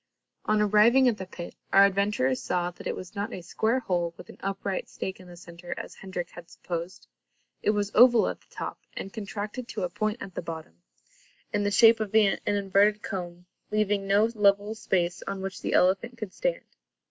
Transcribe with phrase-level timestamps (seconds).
[0.45, 4.15] On arriving at the pit, our adventurers saw that it was not a square hole
[4.17, 7.05] with an upright stake in the centre, as Hendrik had supposed.
[7.61, 10.81] It was oval at the top and contracted to a point at the bottom,
[11.53, 16.17] in the shape of an inverted cone, leaving no level space on which the elephant
[16.17, 16.65] could stand.